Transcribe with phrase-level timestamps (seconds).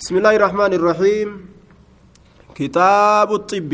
[0.00, 1.28] بسم الله الرحمن الرحيم
[2.58, 3.72] كتاب الطب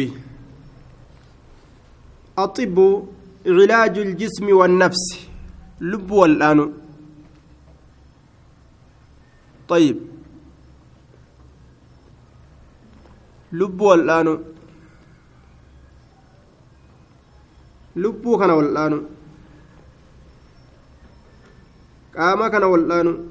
[2.39, 2.77] الطب
[3.47, 5.05] علاج الجسم والنفس
[5.81, 6.59] لب والآن
[9.69, 9.97] طيب
[13.53, 14.29] لب والآن
[17.97, 18.93] لب كان والآن
[22.17, 23.30] قام كان والآن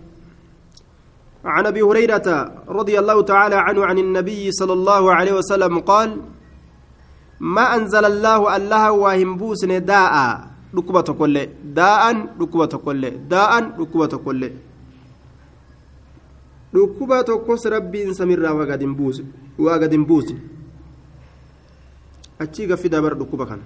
[1.45, 2.27] عن أبي هريرة
[2.67, 6.21] رضي الله تعالى عنه عن النبي صلى الله عليه وسلم قال
[7.39, 10.15] ما أنزل الله الله واهم بوسن داء
[10.75, 12.03] ركبة كل داء
[12.41, 14.51] ركبة كل داء ركبة كل.
[16.75, 19.21] ركبة كوس ربي سمير وقد بوس
[19.59, 20.33] وقد بوس.
[22.41, 23.61] أتشيك في دبر ركبة كان.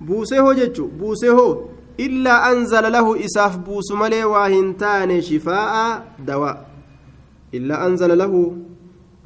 [0.00, 1.75] بوسه هو جتشو بوسه هو.
[2.00, 6.66] إلا أنزل له إساف بوس ملي واهنتان شفاء دواء.
[7.54, 8.56] إلا أنزل له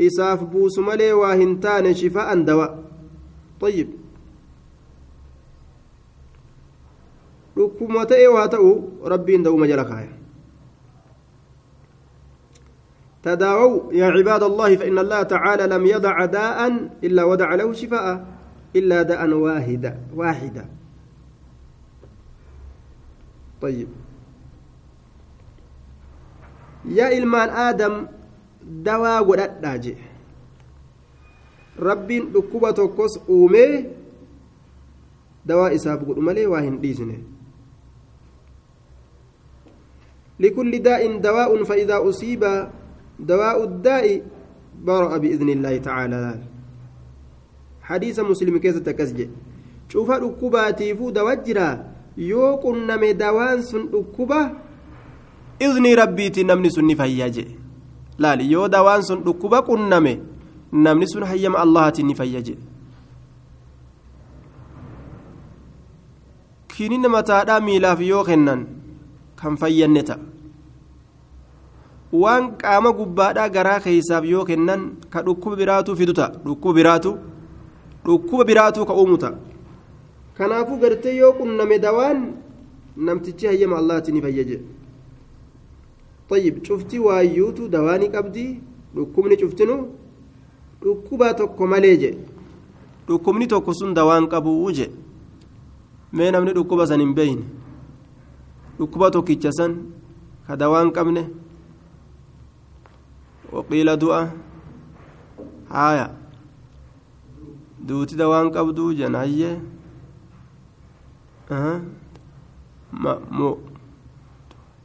[0.00, 2.84] إساف بوس ملي واهنتان شفاء دواء.
[3.60, 3.88] طيب.
[7.58, 10.12] ركومة إيه واتأو ربي دوم جلكايا
[13.22, 18.24] تداووا يا عباد الله فإن الله تعالى لم يضع داء إلا ودع له شفاء
[18.76, 20.79] إلا داء واحدا واحدا.
[23.60, 23.88] طيب.
[26.84, 27.94] يا إلمان آدم
[29.28, 29.96] وداجي
[31.80, 33.88] rabbiin dhukkuba tokkos uumee
[35.48, 37.16] dawaa isaaf godhu malee waa hin dhiisne
[40.40, 42.42] لكل داء دواء فإذا أصيب
[43.20, 44.06] دواء الداء
[44.80, 46.40] برأ بإذن الله تعالى.
[47.84, 49.28] حديث مسلم كيف تكسج
[49.92, 51.89] شوف ركباتي فو دوجرا
[52.20, 54.40] yoo qunname dawaan sun dhukkuba
[55.60, 57.48] iznii rabbiitiin namni sun ni fayyaa jee.
[58.18, 60.20] Laali yoo dawaan sun dhukkuba qunname
[60.72, 62.58] namni sun hayyama allahaatiin ni fayya jee.
[66.68, 68.66] Kiinina mataadhaa miilaaf yoo kennan
[69.36, 70.18] kan fayyanne ta'a.
[72.12, 76.32] Waan qaama gubbaadhaa garaa keeysaaf yoo kennan ka dhukkuba biraatu fidu ta'a.
[76.44, 77.16] Dhukkuba biraatu
[78.04, 79.49] dhukkuba biraatu ka uumu ta'a
[80.40, 82.20] kanaafuu gartee yoo qunname dawaan
[82.96, 84.60] namtichi hayyama allahaatiin ni fayya jee
[86.30, 88.46] طيب شفتي وايوتو دواني قبدي
[88.94, 89.74] dhukkubni cuftinu
[90.82, 92.10] dhukkubaa tokko malee je
[93.08, 94.86] dhukkubni tokko sun dawaan qabuu je
[96.12, 97.42] mee namni dhukkuba san hin beeyne
[98.78, 99.72] dhukkuba tokkicha san
[100.46, 101.22] ka dawaan qabne
[103.52, 104.22] waqiila du'a
[105.74, 106.06] haaya
[107.86, 109.56] duuti dawaan qabduu jen hayyee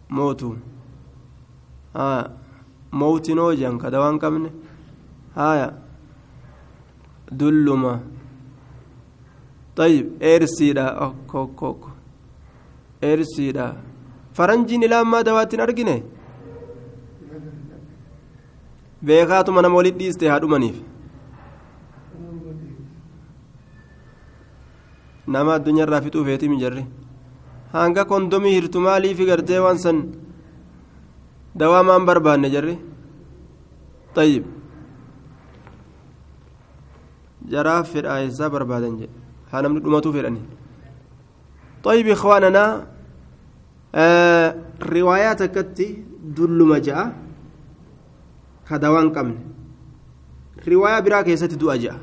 [0.10, 0.58] mootu
[1.94, 2.24] haya
[2.92, 4.50] mowtinoo jan ka dawaan qabne
[5.36, 5.68] haya
[7.32, 7.96] dulluma
[9.76, 11.90] طيب إرسيدا أوكو كوكو
[13.04, 13.68] إرسيدا
[14.34, 16.00] فرنجين إلى ما دوات أرجنه
[19.06, 20.78] beekaatu mana walitti dhiiste haa dhumaniif
[25.28, 26.84] nama addunyaarraa fixuu feetii mijarri
[27.74, 29.98] hanga kondomii hirtu maaliifi gartee waan san
[31.56, 32.76] dawaa maan barbaanne jarri
[34.16, 34.44] طيب
[37.54, 39.16] jaraaf fedhaa eessaa barbaadan jedhe
[39.52, 40.42] haa namni dhumatuu fedhani
[41.86, 42.64] طيب إخواننا
[43.96, 44.50] آه
[44.82, 45.88] روايات كتي
[46.38, 47.14] دل جاء
[48.70, 49.38] كدوان قمن
[50.68, 51.94] رواية براك يست دو أجا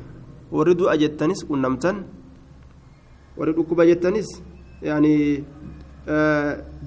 [0.55, 1.95] ورد أجتنس كنمتن
[3.37, 4.29] warri dhukkuba jettanis
[4.81, 5.43] yaani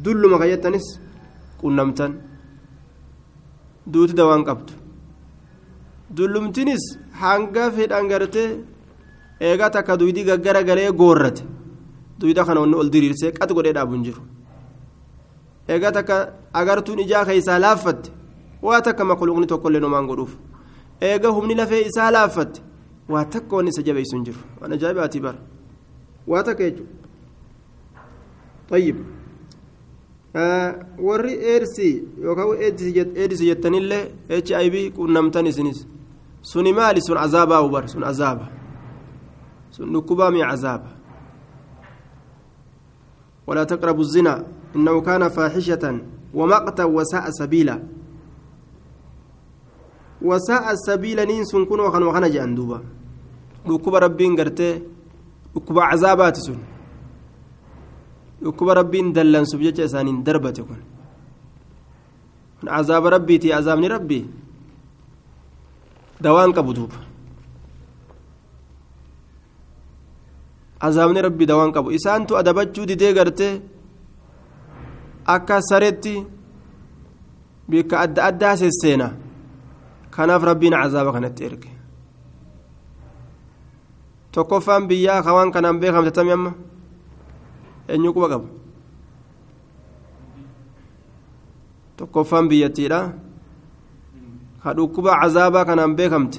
[0.05, 0.87] dulluma kan jettanis
[1.61, 2.13] qunnamtan
[3.87, 4.73] duutida dawaan qabdu.
[6.17, 6.85] Dullumtinis
[7.21, 8.61] hanga fedhan gartee
[9.41, 11.43] eegaa takka duwidii gaggara galee goorrate.
[12.19, 14.23] Duwida kana wanni ol diriirsee qat godhee dhaabu hin jiru.
[15.69, 16.17] Eegaa takka
[16.53, 18.11] agartuun ijaa keessaa laaffatte
[18.63, 20.33] waa takka maqluuqni tokkollee nomaan godhuuf.
[21.01, 22.61] Eegaa humni lafee isaa laaffatte
[23.09, 24.41] waa takka wanni isa jabeessu hin jiru.
[24.61, 25.39] Waan ajaa'ibaati bara.
[26.27, 26.97] Waa takka jechuudha
[28.71, 28.97] طيب
[30.99, 32.59] warri eersii yookaan
[33.17, 35.87] eedisi jettanillee hiv qunnamtan isinis
[36.43, 38.49] suni maali sun azaabaa ubar sun azaaba
[39.71, 40.97] sun dhukkubaa mi azaaba
[43.47, 44.45] ولا تقربوا الزنا
[44.77, 46.01] إنه كان فاحشة
[46.35, 47.77] ومقتا وساء سبيلا
[50.23, 52.79] وساء السبيل نين سن كن وخن وخن جان دوبا
[53.71, 54.83] ركوب ربين غرتي
[55.57, 56.61] ركوب عذابات سن
[58.43, 60.81] dhukkuba rabbiin dallansuuf jecha isaaniin darbate kun
[62.67, 64.21] عذاب ربي تي عذابني ربي
[66.21, 66.93] دوان قبضوب
[70.83, 73.51] عذابني ربي دوان قبو إسانتو أدبجو ديدي غرتي
[75.27, 76.25] akka sareetti
[77.69, 79.09] bikka adda addaa sesseena
[80.15, 81.71] kanaaf rabbiin cazaaba kanatti erge
[84.37, 86.53] tokkoffaan biyyaa kawaan kanaan beekamte tami amma
[87.93, 88.49] eenyu quba qabu
[91.97, 93.01] tokkoffaan biyyattiidha
[94.63, 96.39] ka dhukkuba cazaabaa kanaan beekamte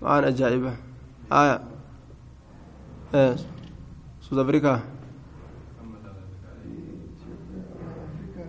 [0.00, 0.72] waan ajaa'iba
[1.30, 1.56] aya.
[4.24, 4.80] Suud afrikaa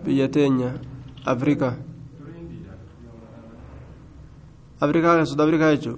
[0.04, 0.70] biyya teenya
[1.26, 1.74] afrikaa
[4.84, 5.96] afrikaa suud afrikaa jechuu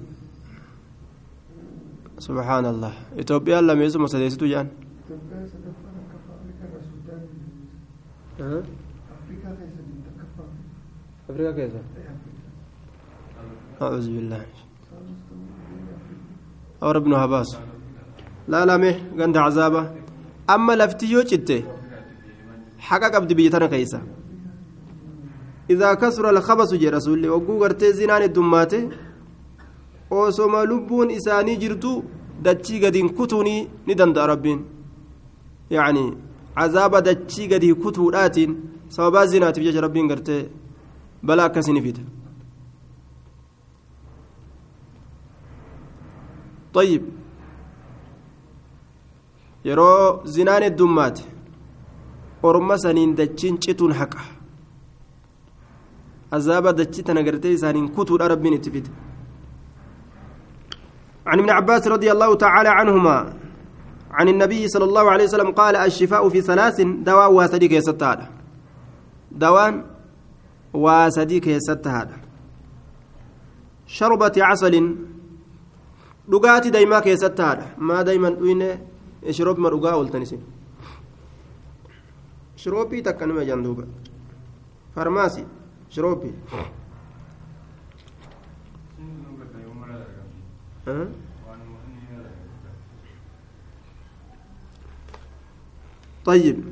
[2.27, 2.93] subhaan allah
[3.23, 4.69] itoophiyaan lameessuma sadeessitu jedhan
[11.31, 11.81] afrikaa keessa
[13.83, 14.43] أعوذ بالله
[16.83, 17.51] أو ربنا هباس
[18.49, 19.81] laalame ganda cazaaba
[20.55, 21.57] amma lafti yoo citte
[22.89, 23.99] haqa qabdi biyya tana keeysa
[25.69, 28.79] idaa kasura alkabasu jee rasulli wagguu gartee zinaan heddummaate
[30.11, 31.93] osoma lubbuun isaanii jirtu
[32.45, 34.61] dachii gadiin kutuunii ni danda'a rabbiin
[35.71, 36.05] yacni
[36.57, 38.53] cazaaba dachii gadii kutuudhaatiin
[38.89, 40.43] sababaa zinaatiif jecha rabbiin gartee
[41.23, 42.03] balaa akkasini fida
[46.75, 47.03] طيب
[50.25, 51.23] zinaan heddummaate
[52.43, 54.34] orma saniin dachiin cituun haqa
[57.07, 58.91] tana gartee isaaniin kutuudha rabbiin itti fide
[61.27, 63.33] عن ابن عباس رضي الله تعالى عنهما
[64.11, 67.47] عن النبي صلى الله عليه وسلم قال الشفاء في ثلاث دواء
[67.81, 68.27] ستادا
[69.33, 69.85] دوان
[70.75, 72.17] واسديك يا ستادا
[73.87, 74.75] شربة عسل
[76.33, 78.69] dhugaatii daa'imaa keessatti haadha maa daa'iman dhuyne
[79.37, 80.41] shirooppima dhugaa ooltan isin
[82.63, 83.85] shirooppii takka nima jan duuba
[85.95, 86.33] شروبي.
[96.25, 96.65] طيب.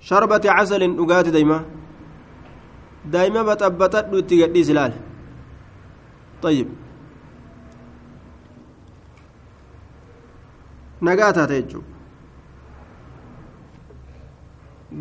[0.00, 1.64] شربة عسل نقات دايما.
[3.04, 4.92] دايما بتبتت نتيجة دي زلال
[6.42, 6.68] طيب.
[11.02, 11.82] نقاتها تيجو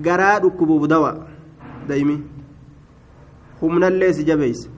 [0.07, 1.11] garaa dhukkubuuf dawa
[1.89, 2.15] daa'imi
[3.61, 4.69] humnallee si jabeeysa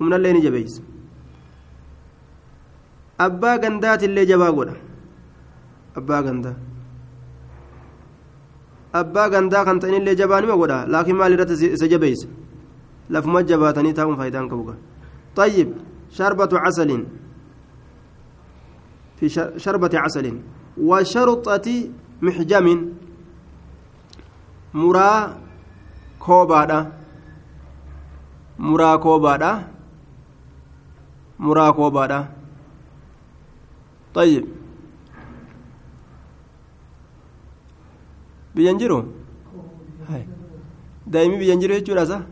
[0.00, 0.82] humnallee ni jabeeysa
[3.26, 4.76] abbaa gandaatillee jabaa godha
[6.00, 6.56] abbaa gandaa
[9.00, 12.28] abbaa gandaa kan ta'inillee jabaa nima godha laakiin maal irratti isa jabeeysa
[13.16, 14.74] lafuma jabaatanii taa'uun faayidaan qabu
[15.38, 15.68] طيب
[16.10, 17.04] شربة عسل
[19.20, 20.26] في شربة عسل
[20.78, 21.68] وشرطة
[22.22, 22.66] محجم
[24.74, 25.38] مرا
[26.18, 26.92] كوبادا
[28.58, 29.52] مرا كوبادا
[31.38, 32.28] مرا كوبادا
[34.14, 34.44] طيب
[38.54, 38.98] بينجرو
[40.08, 40.26] هاي
[41.06, 42.22] دايمي بينجرو يجورا صح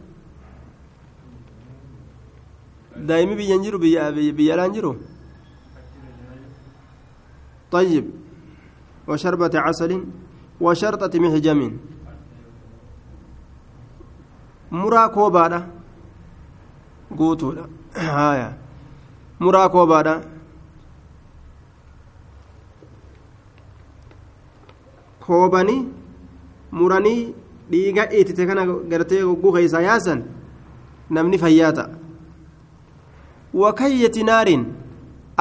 [3.09, 3.78] daa'imni biyyan jiru
[4.38, 4.97] biyyalaan jiru?
[7.76, 8.05] طيب
[9.09, 9.93] وشربة عسل
[10.61, 11.61] وشرطة محجم
[14.80, 15.61] مرا كوبادا
[17.18, 17.64] قوتولا
[17.97, 18.49] هايا
[19.40, 20.14] مرا كوبادا
[25.26, 25.83] koobanii
[26.78, 27.35] muranii
[27.71, 30.21] dhiiga dhiitite kana gartee gogguu keessaa yaasan
[31.16, 31.90] namni fayyaa ta'a
[33.62, 34.62] wakayyati naariin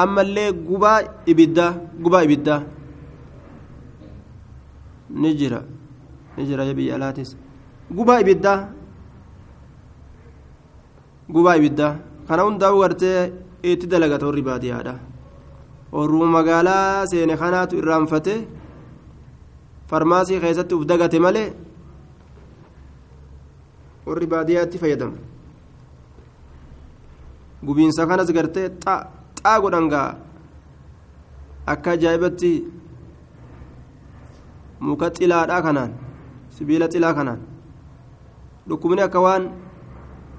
[0.04, 1.00] ammallee gubaa
[1.34, 1.72] ibiddaa
[2.04, 2.62] gubaa ibiddaa
[5.22, 5.62] ni jira
[6.38, 7.30] ni jira biyya alaatis
[8.00, 8.60] gubaa ibiddaa
[11.34, 11.94] gubaa ibiddaa
[12.28, 13.32] kana hundaa'u gartee
[13.72, 14.94] itti dalagata warri baadiyyaadha
[15.96, 18.36] warruma magaalaa seene kanaatu irraanfate
[19.90, 21.48] farmaasii keessatti uf dagate malee
[24.06, 25.18] warri baadiyyaatti fayyadamu
[27.66, 29.90] gubiinsa kanas gartee xaa godhan
[31.74, 32.52] akka ajaa'ibatti
[34.88, 35.92] muka xilaadhaa kanaan
[36.56, 37.40] sibiila xilaa kanaan
[38.70, 39.44] dhukkubni akka waan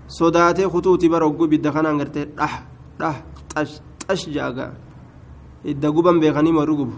[0.06, 2.54] sodaatee kutuuti bara ogguu ibidda kanaan gartee dhah
[2.98, 3.16] dhah
[3.54, 4.72] xash xash jaaga
[5.64, 6.96] hidda guban beekanii warri gubu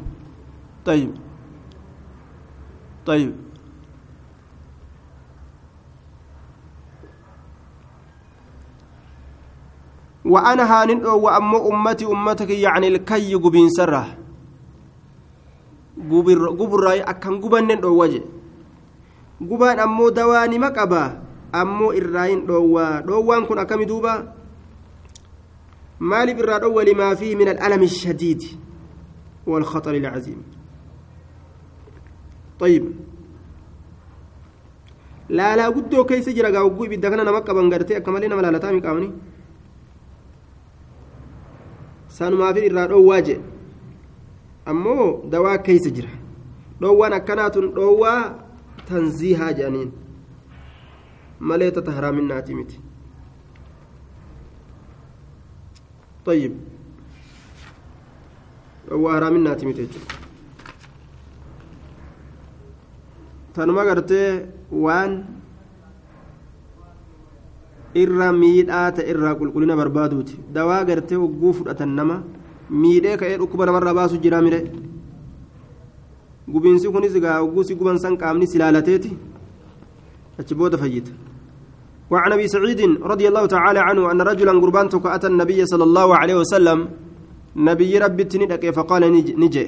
[0.89, 1.13] طيب
[3.07, 3.35] طيب
[10.25, 14.07] وأنا هانن وأمو أمتي أمتك يعني الكي قبين سره
[15.99, 18.07] guburraa akkan gubannen dhoowwa
[19.43, 24.13] gubaan ammoo dawaanima qaba ammoo irraa hin dhoowwaa dhoowwaan kun akkami duuba
[25.99, 28.43] maaliif irraa dhoowwa limaa fiihi min al'alami الشديد
[29.47, 30.43] والخطر العظيم
[32.61, 32.85] طيب
[35.29, 38.71] laalaa guddoo keessa jira gaa hogguu ibidda kana nama qaban gartee akka malee nama laalataa
[38.73, 39.09] hin qabani
[42.09, 43.43] sanumaafin irraa dhoowwaa jedhe
[44.67, 46.11] ammoo dawaa keeysa jira
[46.81, 48.21] dhoowwaan akkanaatun dhoowwaa
[48.89, 49.91] tanziihaa jedhaniin
[51.40, 52.78] malee tata haraaminaati miti
[56.26, 56.52] طيب
[58.90, 60.16] dhoowwaa haraaminaati miti jechuudha
[63.56, 64.30] tanuma gartee
[64.86, 65.12] waan
[68.04, 72.16] irra miidhaa ta'e irraa qulqullina barbaaduuti dawaa gartee hogguu fudhatan nama
[72.84, 74.60] miidhee ka'ee dhukkuba namarraa baasu jira mire
[76.54, 79.12] gubiinsi kunis gaa ogguusi guban san qaamni silaalateeti
[80.40, 81.12] achi booda fayyita
[82.13, 82.81] وعن أبي سعيد
[83.13, 86.79] رضي الله تعالى عنه أن رجلا قربان أتى النبي صلى الله عليه وسلم.
[87.57, 89.03] نبي ربي تندك فقال
[89.43, 89.67] نجي.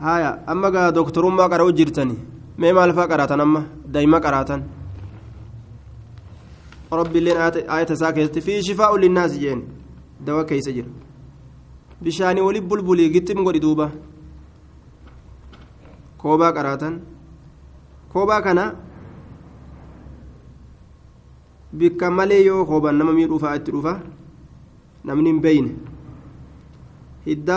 [0.00, 2.16] هايا أما دكتور ما قرأوا جرتني
[2.58, 3.62] ما مال فقراتن أما؟
[3.94, 4.60] دايما قرأتن.
[6.92, 7.36] ربي لين
[7.76, 9.60] آية ساكت في شفاء للناس جين.
[10.26, 10.86] دواء كيس جر.
[12.04, 13.86] bishaanii wali bulbulii gixxim godhi duuba
[16.20, 16.94] koobaa qaraatan
[18.12, 18.64] koobaa kana
[21.78, 23.94] bikka malee yoo kooban nama miidhuufaa itti dhufa
[25.04, 25.70] namni hin beeyne.
[27.26, 27.56] Hidda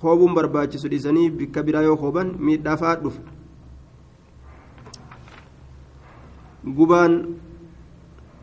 [0.00, 3.20] koobuun barbaachisu dhiisanii bikka biraa yoo kooban miidhaafaa dhufa
[6.76, 7.14] gubaan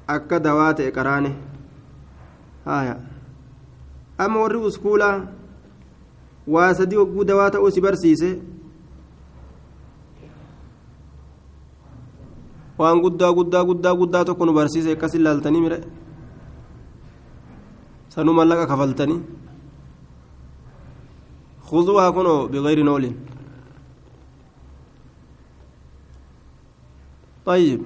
[0.08, 1.32] akka dawaa ta'e qaraane.
[2.66, 2.96] Haaya.
[4.18, 5.16] Amma warri uskuulaa
[6.48, 8.30] waa sadii hogguu dawaa ta'uu si barsiise
[12.82, 15.80] waan guddaa guddaa guddaa guddaa tokko nu barsiise akkas ilaaltanii mire.
[18.14, 19.22] Sanuu mallaqa kafaltanii.
[21.72, 23.16] خذوها كنوا بغير نول
[27.46, 27.80] طيب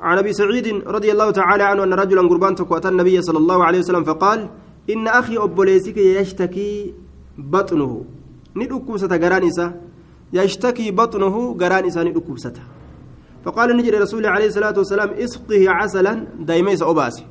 [0.00, 0.66] عن أبي سعيد
[0.96, 4.48] رضي الله تعالى عنه أن رجلا قربان أتى النبي صلى الله عليه وسلم فقال
[4.90, 6.94] إن أخي ابوليسك يشتكي
[7.38, 8.04] بطنه.
[8.56, 9.44] ندكوسة غران
[10.32, 12.56] يشتكي بطنه غران إسا ندكوسة
[13.44, 17.24] فقال نجد رسول عليه الصلاة والسلام إسقه عسلا دايما إسا أباسي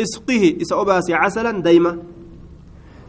[0.00, 1.92] إسقه إسا أباسي عسلا دايما.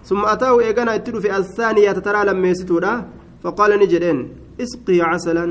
[0.04, 2.80] ثم أتاه إيقانا اتلو في الثانية ترى لما يستو
[3.44, 4.30] فقال نجدين
[4.64, 5.46] إسقه عسلا.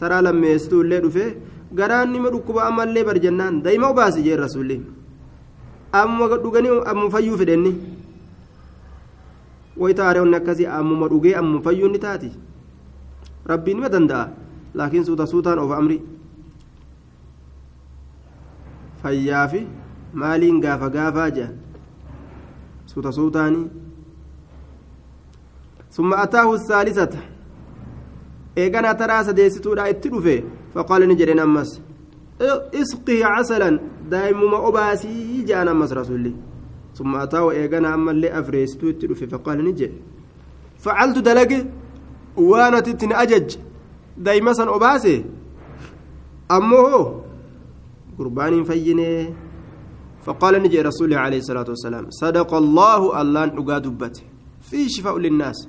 [0.00, 1.36] ترى لما يستو الليل فيه.
[1.72, 4.82] dhukkuba ammallee bar jennaan daa'ima obaasi jee rasuulli
[5.92, 7.72] amma dhuganii amma fayyuu fedhenni
[9.76, 12.30] wayita haareewwanni akkasii ammuma dhugee amma fayyuu ni taati
[13.45, 14.29] rabbiin nima danda'a
[14.73, 16.01] laakiin suuta suutaan of amri
[19.03, 19.67] fayyaafi
[20.13, 21.55] maaliin gaafa gaafaa jedhan
[22.85, 23.67] suuta suutaanii
[25.97, 27.09] ثم أتاه الثالثة
[28.57, 31.81] إيقنا ترى سديستو لا اتلفه فقال نجرين أمس
[32.81, 33.79] اسقي عسلا
[34.11, 36.33] دائما أباسي جاء أمس رسولي
[36.97, 39.91] ثم أتاه إيقنا أما اللي أفريستو اتلفه فقال نجي
[40.83, 41.17] فعلت
[42.36, 43.56] دلق وأنا تتن أجج
[44.18, 45.24] دائما سن أباسي
[46.50, 47.22] أمه
[48.18, 49.34] قربان فيني
[50.24, 54.16] فقال نجي رسول عليه الصلاة والسلام صدق الله الله نقاد
[54.60, 55.68] في شفاء للناس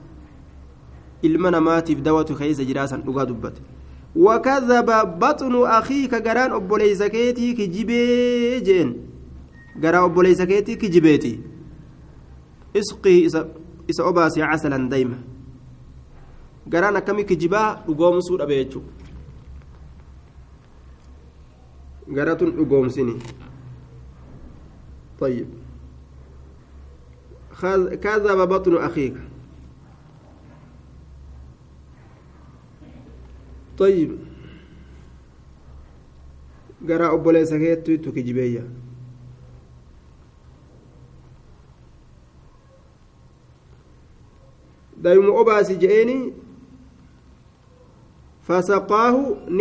[1.24, 3.62] ilma namaatiif dawatu keessa jiraasan dhugaa dubbate
[4.16, 8.90] wakadhaba baxnu akiika garaan obboleeysa keetii kijibee jeen
[9.84, 11.40] garaa obboleeysa keetii kijibeeti
[12.82, 13.20] isqii
[13.88, 15.18] isa obaasi casalan dayma
[16.70, 18.84] garaan akkami kijibaa dhugoomsuu dhabe jechuu
[22.14, 23.16] garatun dhugoomsini
[25.20, 25.48] طيب
[28.02, 29.16] كذب بطن أخيك
[33.78, 34.12] طيب
[36.86, 38.64] garaa obboleessa keettu kijibeeyya
[45.04, 46.34] daymu obaasi je'eeni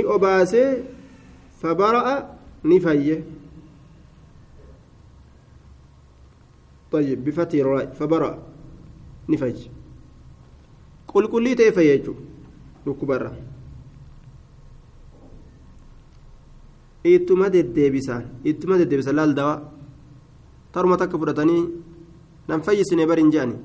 [0.07, 0.83] obaasee
[1.61, 2.17] fabara'a
[2.65, 3.17] ni fayye
[6.93, 8.39] طيب بفتح الراء فبرأ
[9.29, 9.59] نفج
[11.09, 11.55] قل قل لي
[12.87, 13.33] لكبرة
[17.03, 19.59] ittuma deddeebisaan ittuma deddeebisan laal dawaa
[20.71, 21.65] taruma takka fudhatanii
[22.49, 23.57] nan fayyisne barin je'ani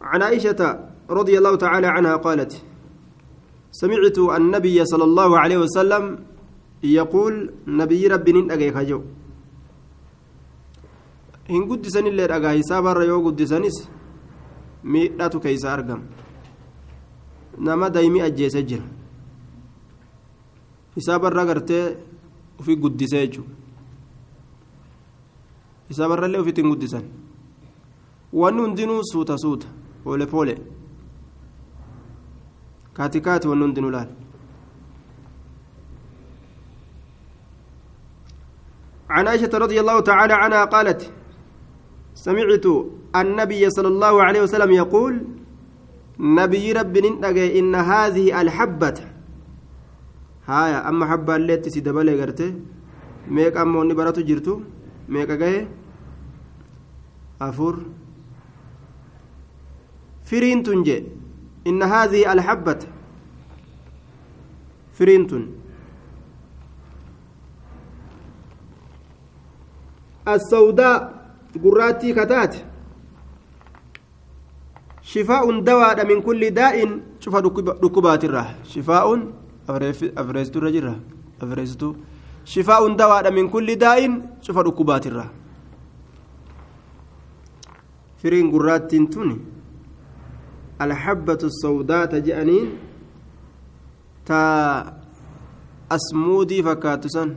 [0.00, 0.60] عن عائشة
[1.10, 2.52] رضي الله تعالى عنها قالت
[3.81, 6.03] سمعت النبي صلى الله عليه وسلم
[6.83, 7.33] يقول
[7.67, 8.99] نبي ربي نين خجو
[11.47, 13.75] hin guddisanillee dhagaa hisaabarra yoo guddisanis
[14.93, 16.01] miidhatu keeysa argam
[17.67, 18.85] nama daymi ajjeese jira
[20.95, 21.83] hisaabarra gartee
[22.59, 23.43] ufi guddisee jechu
[25.89, 27.05] hisaabarrallee ufitti hin guddisan
[28.41, 29.67] wanni hundinuu suuta suuta
[30.03, 30.55] poole poole
[33.00, 34.04] kaati kaati wanni hundinuu
[39.10, 41.00] عن عائشة رضي الله تعالى عنها قالت
[42.14, 42.66] سمعت
[43.20, 45.14] النبي صلى الله عليه وسلم يقول
[46.38, 46.94] نبي رب
[47.58, 48.98] إن هذه الحبة
[50.46, 52.48] هايا أما حبة التي سيدبالي قرتي
[53.34, 54.54] ميك أمو نبراتو جرتو
[55.12, 55.62] ميك أغاية
[57.42, 57.74] أفور
[60.28, 60.98] فرين تنجي
[61.66, 62.78] إن هذه الحبة
[64.92, 65.26] فرين
[70.28, 71.20] السوداء
[71.58, 72.62] gurraattii kataate
[75.02, 79.20] shifaa'un dawaadha min kulli daa'in cufa dhukkubaatirra shifaa'un
[79.66, 80.94] afreessiturra jirra
[81.42, 81.96] afreessitu
[82.44, 85.26] shifaa'un dawaadha min kulli daa'in cufa dhukkubaatirra
[88.22, 89.59] firiin gurraattiin tun alhabbatu sawdaata
[94.24, 94.40] ta
[95.96, 97.30] asmuudii fakkaattu san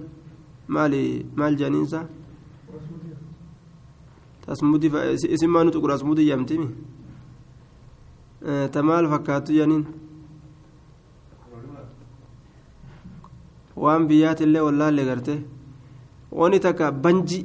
[0.68, 2.00] maali maal je'aniinsa
[4.46, 4.88] tasmudi
[5.36, 6.68] isin maa nuti qura asmudi yamtimi
[8.74, 9.84] ta maal fakkaattu janiin
[13.84, 15.34] waan biyyaatillee wallaalle garte
[16.40, 17.40] wani takka banji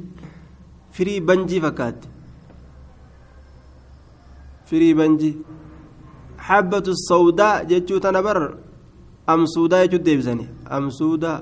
[0.95, 2.07] firii banjii fakkaatti
[4.69, 5.35] firii banjii
[6.49, 8.39] habbatu sawdaa jechuu tana bar
[9.33, 10.45] amsuudaa jechuu deebisani
[10.77, 11.37] amsuudaa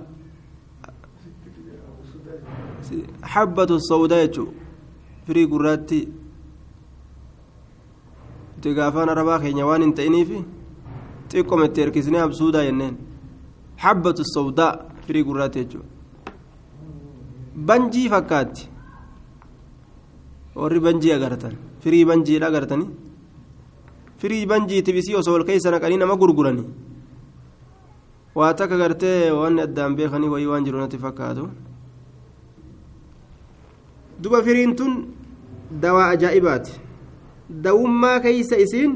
[3.34, 4.50] habbatu sawdaa jechuu
[5.26, 6.00] firii gurraatti
[8.58, 10.30] itti gaafaan arabaa keenya waan hin ta'iniif
[11.32, 12.96] xiqqooma itti hirkisnee absuudaa jenneen
[13.86, 14.72] habbatu sawdaa
[15.06, 15.90] firii gurraatti jechuudha
[17.70, 18.64] banjii fakkaatti
[20.62, 22.90] warri banjii agartan firii banjiidha agartanii
[24.18, 26.66] firii banjiitiif isii osoo ol keessa naqanii nama gurguranii
[28.36, 31.50] waa takka gartee waan addaan beekanii wayii waan jiru natti fakkaatu.
[34.22, 34.94] duba firiin tun
[35.82, 36.74] dawaa ajaa'ibaati
[37.64, 38.94] dawummaa keeysa isiin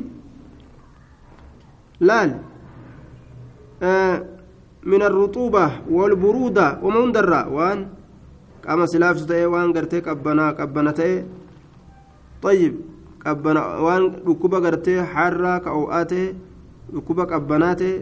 [1.99, 2.31] laal
[4.91, 5.63] min arruxuuba
[5.97, 7.85] walburuuda wama hundarraa waan
[8.65, 11.15] qaama silaafsu ta'e waan gartee qabbanaa qabbana ta'e
[12.41, 12.73] طيب
[13.24, 16.26] qabbana waan dhukkuba gartee harraa ka o'aa ta'e
[16.92, 17.94] dhukkuba qabbanaa ta'e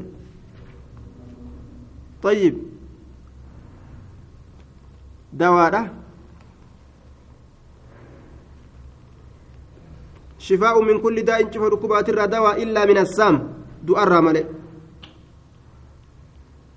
[2.24, 2.54] طيب
[5.36, 5.82] dawaadha
[10.44, 13.34] شفاء من كل داء شوف ركوبات الردواء إلا من السام
[13.88, 14.44] دؤر ملئ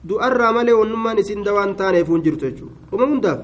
[0.07, 3.39] دؤر ملئ ونما نسين دوان تاني فون جرتو وما هنداف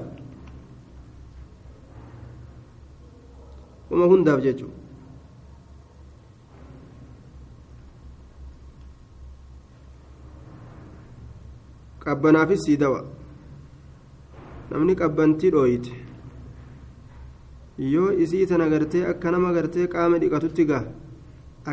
[3.90, 4.68] وما هنداف جيتو
[12.09, 13.01] Qabbanaafis sii dawa
[14.71, 15.91] namni qabbantii dhooyite
[17.93, 20.83] yoo isii tana gartee akka nama gartee qaama dhiqatutti gaa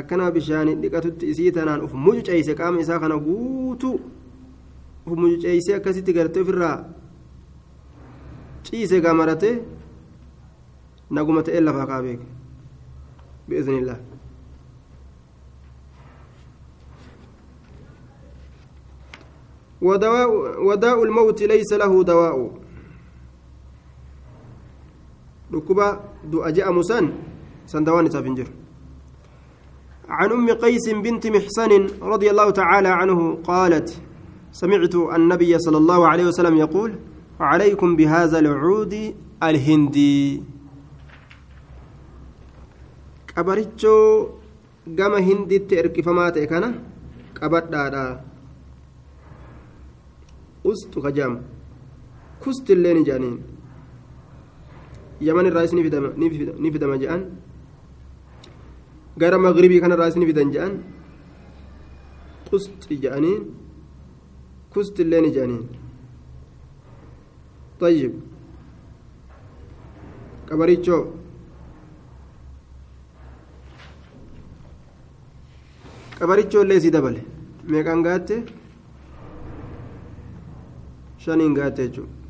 [0.01, 3.95] akka nama bishaaniin dhiqatutti isii tanaan uf mucuceeyse qaama isaa kana guutuu
[5.07, 6.77] uf mucuceeyse akkasitti gartee ofirraa
[8.69, 9.55] ciise gaa maratee
[11.11, 12.27] naguma ta'ee lafaa kaa beeke
[13.49, 13.99] bi'iznillah
[19.83, 20.31] ودواء
[20.67, 22.51] وداء الموت ليس له دواء.
[25.55, 26.01] ركبة
[26.33, 27.13] دعاء جاء مسان
[27.67, 28.49] سندوان سافنجر.
[30.09, 34.03] عن أم قيس بنت محسن رضي الله تعالى عنه قالت
[34.53, 36.91] سمعت النبي صلى الله عليه وسلم يقول
[37.41, 40.43] عليكم بهذا العود الهندي.
[43.37, 44.29] قبرتشو
[44.99, 46.75] قام هندي تركي فما تكنا
[47.43, 47.61] قبر
[50.71, 51.35] ustu kajaam
[52.43, 53.37] kusti illeen jaaniin
[55.29, 57.23] yaman irraas ni fidama je'an
[59.21, 60.73] gara magribii kanarraas ni fidan je'an
[62.49, 63.43] qusxi je'aniin
[64.73, 65.65] kusti illee ni je'aniin
[67.81, 68.13] طيب
[70.49, 71.03] qabarichoo
[76.19, 77.21] qabarichoo illee dabale
[77.71, 78.35] meeqaan gaatte
[81.55, 82.27] gaatte jechuudha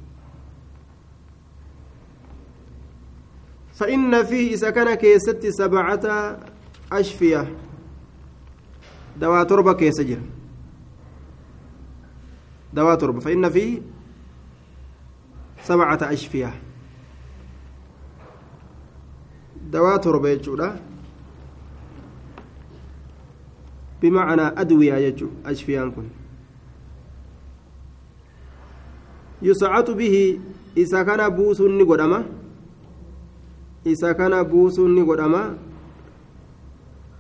[3.77, 6.37] فإن فيه إذا كان كيست سبعة
[6.93, 7.55] أشفية.
[9.21, 10.21] دواء تربة كيسجر
[12.73, 13.21] دواء تربة.
[13.21, 13.83] فإن فيه
[15.63, 16.55] سبعة أشفية.
[19.71, 20.81] دواء تربة يجودا
[24.03, 26.09] بمعنى أدوية يجو أشفيان كن
[29.43, 30.41] يسعة به
[30.77, 32.25] إذا كان بوس نقدمه
[33.87, 35.55] isa kana buusuun ni godhama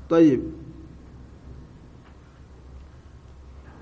[0.06, 0.38] طيب.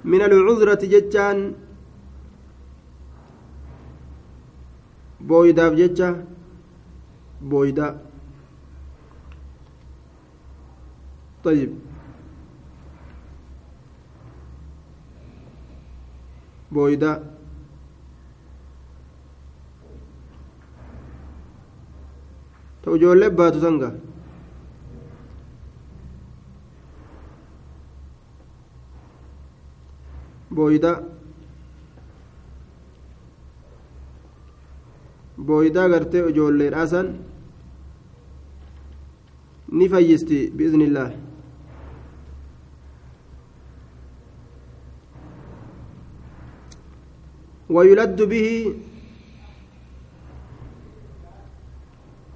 [0.04, 1.52] من العذرة جتان.
[5.20, 6.24] بويداف جتة
[7.44, 7.88] بويدا.
[11.44, 11.70] طيب.
[16.72, 17.33] بويدا.
[22.84, 23.88] Ta'u ijoollee baatu sanga
[30.56, 30.96] booydaa
[35.46, 37.06] booydaa gartee ijoolleedhaasan
[39.78, 41.10] ni fayyisti biiznillah
[47.74, 48.48] ويلد به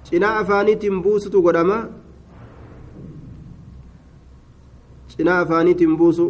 [0.09, 1.77] cinaa afaaniitiin buusutu godhama
[5.15, 6.25] cinaa afaaniitiin buusu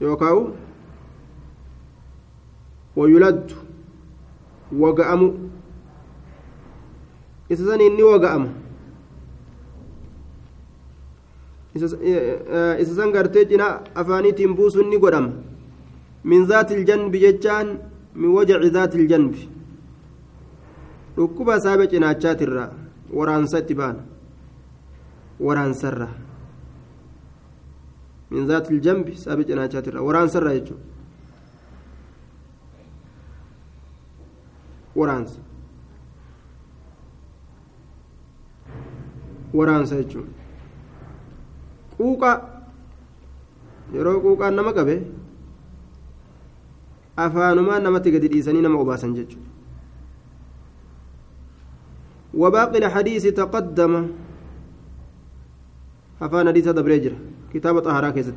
[0.00, 0.52] yookaan
[2.96, 3.54] wayuladdu
[4.82, 5.28] waga'amu
[7.50, 8.48] isa saniin ni waga'ama
[11.74, 15.32] isa san gartee cinaa afaaniitiin buusuun ni godhama
[16.24, 17.78] min zaati iljanbi jechaan
[18.14, 19.48] min wajaci zaati iljanbi
[21.16, 22.64] dhukkuba saaba cinaachaatiirra
[23.12, 24.02] waraansa itti baana
[25.40, 26.08] waraansarra
[28.30, 30.84] min zaati iljambi saaba cinaachaatiirra waraansarra jechuudha
[34.96, 35.38] waraansa
[39.54, 40.32] waraansa jechuudha
[41.96, 42.30] quuqa
[43.94, 44.96] yeroo quuqaan nama qabe
[47.16, 49.49] afaanumaan namatti gadi dhiisanii nama obaasan jechuudha
[52.34, 54.08] وباقي الحديث تقدم.
[56.22, 57.12] أفان حديث دبريجر
[57.54, 58.34] كتاب طهارة كيست.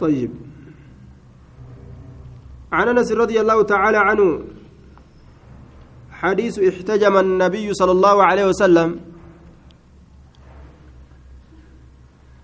[0.00, 0.30] طيب.
[2.72, 4.44] عن أنس رضي الله تعالى عنه
[6.10, 9.00] حديث احتجم النبي صلى الله عليه وسلم.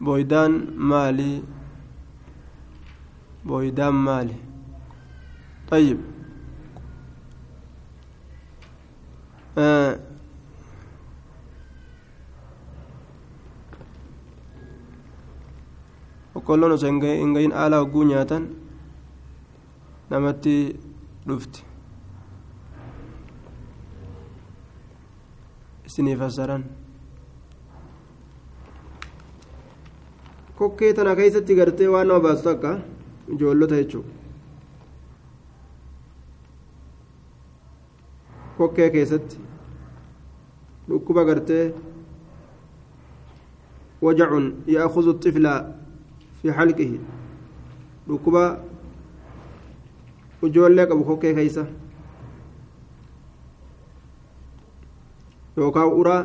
[0.01, 1.43] بويدان مالي.
[3.45, 4.37] بويدان مالي.
[5.71, 6.16] طيب.
[16.35, 18.45] Boqqolloon osoo hin gahin haala hogguu nyaatan
[20.11, 20.55] namatti
[21.29, 21.61] dhufti
[25.91, 26.63] isinii fassaran
[30.59, 32.73] kokkee tana keessatti gartee waan nama baastu akka
[33.37, 34.16] ijoollota jechuudha
[38.59, 39.37] kokkee keessatti
[40.89, 41.75] dhukkuba gartee
[44.03, 45.47] wajacun ya'khudhu الطفل
[46.43, 46.93] في حلقه
[48.09, 48.43] dhukkuba
[50.47, 51.65] ijoollee qabu kokkee keeysa
[55.57, 56.23] yookaan uraa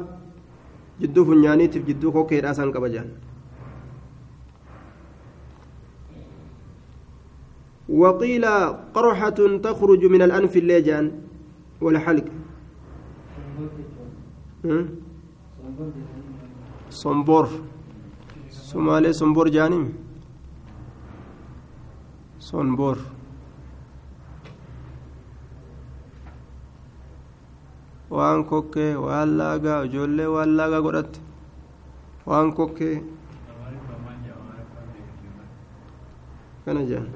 [1.02, 3.12] jidduu funyaaniitiif jidduu kokkeedhaa san qaba jedhan
[7.92, 8.46] وقيل
[8.96, 11.06] قرحة تخرج من الأنف الليجان
[11.82, 12.26] والحلق
[16.90, 17.46] صنبور
[18.50, 19.86] سومالي صنبور جانم
[22.40, 22.98] صنبور
[28.18, 31.20] waan kokkee waan laagaa ijoollee waan laagaa godhatte
[32.30, 32.96] waan kokkee
[36.66, 37.08] kana jedhan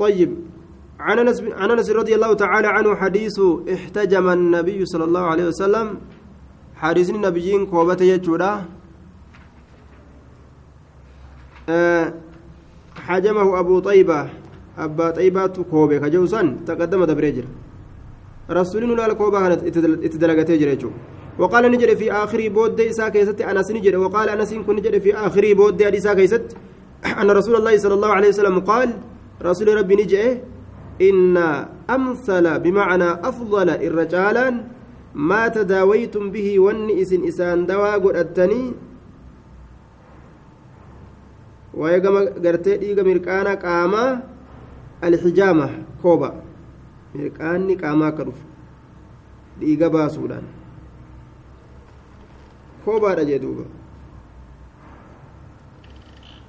[0.00, 0.30] طيب
[1.00, 3.36] عن أنس عن أنس رضي الله تعالى عنه حديث
[3.74, 5.88] احتجم النبي صلى الله عليه وسلم.
[6.82, 8.52] حديث النبيين كوبته يجودا
[11.68, 12.14] أه
[13.06, 14.20] حجمه أبو طيبة.
[14.78, 17.44] أبا طيبة كوبة كجوسان تقدم دبريجر.
[18.50, 19.60] رسولنا لا كوبة كانت
[20.06, 20.90] اتدلغته جريجو.
[21.38, 23.96] وقال نجري في آخر بود اسا كيست أنس نجري.
[23.96, 26.56] وقال أنس كن نجري في آخر بود اسا كيست.
[27.20, 28.88] أن رسول الله صلى الله عليه وسلم قال
[29.42, 30.38] رسول ربي نجئ
[31.00, 31.36] إن
[31.90, 34.64] أمثل بمعنى أفضل الرجالا
[35.14, 38.62] ما تداويتم به والنئس إسان دوا قرأتني
[41.74, 44.22] ويقام قرتي ديقا مرقانا قاما
[45.04, 45.68] الحجامة
[46.02, 46.30] كوبا.
[47.14, 48.38] مرقاني قاما كرف
[49.60, 50.44] ديقا باسودان
[52.84, 53.64] كوبا رجدوبا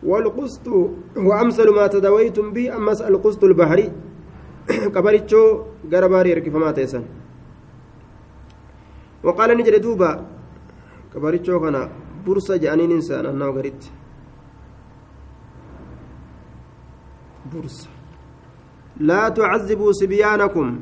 [0.03, 0.67] والقسط
[1.17, 3.91] وأمثل ما تداويتم به أمس القسط البحري
[6.33, 7.05] harkifamaa ta'e san
[9.23, 10.09] waqaala ni jedhe duuba
[11.13, 11.89] qabarichoo kana
[12.25, 13.91] bursa je'aniin insaan annawa garitti
[17.51, 17.89] bursa
[18.99, 20.79] laa tucazibuu sibyaanakum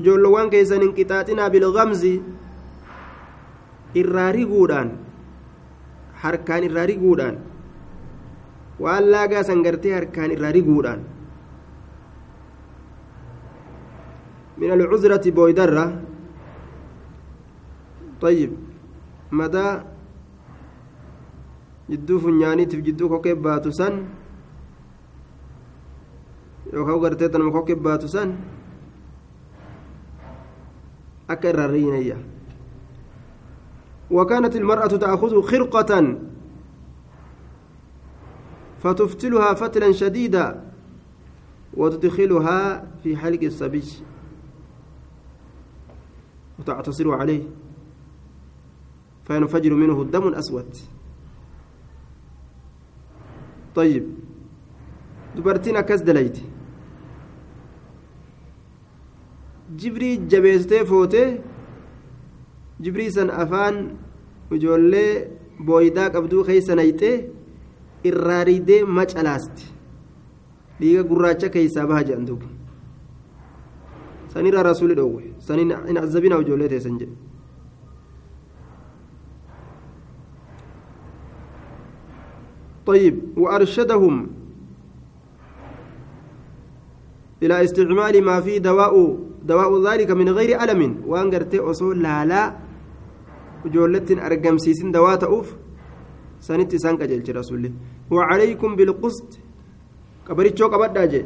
[0.00, 2.14] ujoolloowwan keessan hin qixaaxinaa bilgamzi
[4.02, 4.92] irraa riguudhaan
[6.22, 6.86] harkaan irraa
[8.82, 11.02] waan laagaa san gartee harkaan irraa riguudhaan
[14.62, 15.84] من العذرة بويدرة
[18.20, 18.50] طيب
[19.32, 19.66] مدى
[21.90, 23.94] jidduu funyaaniitiif jidduu kokkee baatu san
[26.72, 28.28] yookaan gartee tanuma kokkee baatu san
[31.28, 32.16] akka irraa riinayya
[34.12, 35.92] وكانت المرأة تأخذ خرقة
[38.82, 40.72] فتفتلها فتلا شديدا
[41.74, 43.82] وتدخلها في حلق الصبي
[46.58, 47.42] وتعتصر عليه.
[49.24, 50.76] فينفجر منه الدم الأسود.
[53.74, 54.06] طيب.
[55.36, 56.38] دبرتين أكس دليت
[59.76, 61.40] جبري جبيستي فوتي.
[62.80, 63.96] جبري سن أفان
[64.50, 65.28] وجولي
[65.60, 66.72] بويدا قبدو خيسا
[68.04, 69.66] نيتي irraaridee macalaasti
[70.80, 72.46] dhiiga gurraacha keeysaa baha jedhan duuba
[74.34, 77.16] sanirraa rasuuli dhoowwe sanin hin azabina ijoollee teessan jedhe
[82.86, 84.26] طيب وأرشدهم
[87.42, 92.58] إلى استعمال ما فيه دواء دواء ذلك من غير ألم وأن قرتي أصول لا لا
[93.64, 95.61] وجولت أرقم سيسين دواء تأوف
[96.46, 97.62] سنت سانك جلج رسول
[98.14, 99.30] وعليكم بالقسط
[100.26, 101.22] كبريتشو كبدا جي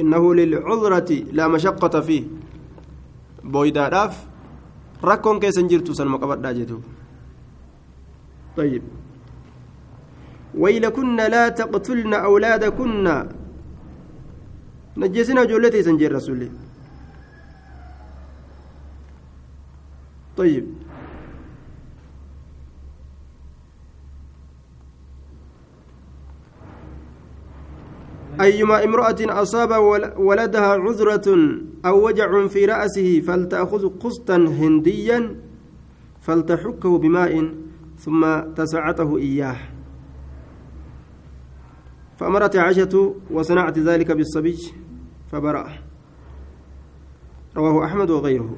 [0.00, 2.24] إنه للعذرة لا مشقة فيه
[3.52, 4.14] بويدا راف
[5.04, 6.78] ركون كيسن جرتو سن مقبدا جتو
[8.56, 8.82] طيب
[10.62, 13.06] ويلكن لا تقتلن أولادكن
[14.96, 16.48] نجسنا جولتي سنجير رسولي
[20.36, 20.66] طيب
[28.42, 29.70] أيما امرأة أصاب
[30.18, 31.28] ولدها عذرة
[31.86, 35.36] أو وجع في رأسه فلتأخذ قسطا هنديا
[36.20, 37.54] فلتحكه بماء
[37.98, 39.56] ثم تسعته إياه.
[42.18, 44.58] فأمرت عائشة وصنعت ذلك بالصبي
[45.32, 45.66] فبرأ.
[47.56, 48.56] رواه أحمد وغيره.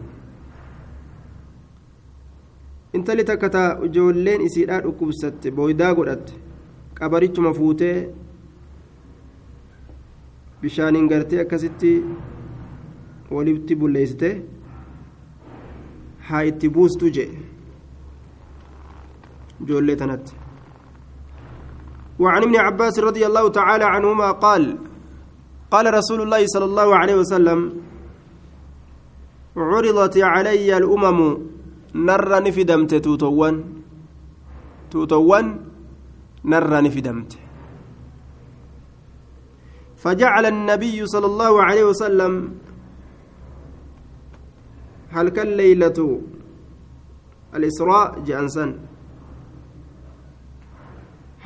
[2.94, 6.34] انت لتكتا جولين إسيرات أكبست بويدا قدت
[7.00, 8.06] قبرت مفوتة
[10.64, 11.90] bishaaniin gartee akkasitti
[13.30, 14.30] walitti bulleessite
[16.28, 17.30] haa itti buustu jee.
[19.62, 20.32] Ijoollee tanatti.
[22.18, 24.78] وعن ابن عباس رضي الله تعالى عنهما قال
[25.70, 27.58] قال رسول الله صلى الله عليه وسلم
[29.56, 31.18] عرضت علي الأمم
[31.94, 33.64] نر نفدمت توتوان
[34.90, 35.46] توتوان
[36.44, 37.43] نر نفدمت.
[40.04, 42.32] فجعل النبي صلى الله عليه وسلم
[45.16, 45.98] هل كان ليلة
[47.56, 48.66] الإسراء؟ جانسا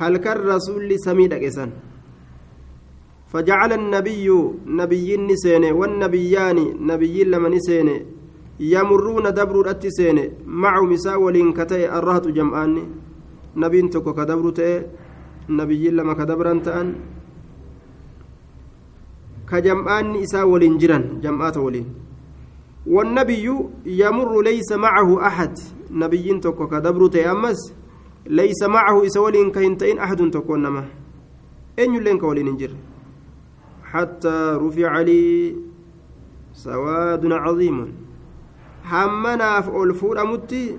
[0.01, 1.71] هل كان رسول سميد إسان
[3.31, 4.27] فجعل النبي
[4.81, 6.57] نبي نسين والنبيان
[6.91, 7.89] نبي لما نسين
[8.59, 10.17] يمرون دبر التسين
[10.63, 11.21] مع مساء
[11.57, 12.75] كتي الرهط جمعان
[13.63, 14.71] نبي تكو كدبر تي
[15.49, 16.61] nabiyyiin lama ka dabran
[19.57, 21.89] jam'aanni isaa waliin jiran jam'aata waliin.
[22.87, 23.45] والنبي
[23.85, 25.53] يمر ليس معه أحد
[25.91, 27.73] نبي تكو كدبر أمس
[28.25, 30.85] ليس معه إسولين كهنتين أحد تكون نما
[31.79, 32.71] أين يلين كولين انجر
[33.83, 35.55] حتى رفع لي
[36.53, 37.77] سواد عظيم
[38.83, 40.77] حمنا في ألفور أمتي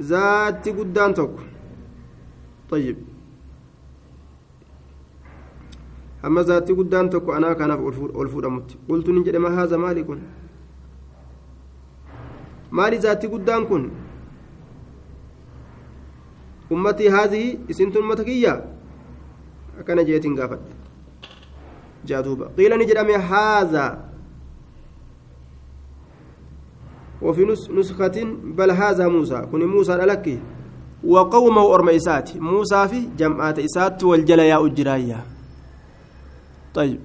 [0.00, 1.40] ذات قدان تكو
[2.70, 2.96] طيب
[6.22, 7.80] hamma zaatti guddaan tokko anaa kanaaf
[8.14, 10.20] ol fuudhamutti qultu nin jedhe ma haaza maali kun
[12.70, 13.90] maali zaatti guddaan kun
[16.70, 18.54] ummatii haazii isintu ummata kiyya
[19.80, 20.72] akkana jeetiin gaafadhe
[22.04, 23.90] jaaduuba qiila ni jedhame haazaa
[27.22, 30.38] وفي نسخة بل هذا موسى كن موسى لك
[31.04, 34.56] وقومه أرم إسات موسى في جمعات إسات والجل يا
[36.74, 37.00] طيب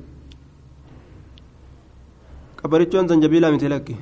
[2.64, 3.96] كبرتشون زنجبيلا مثلك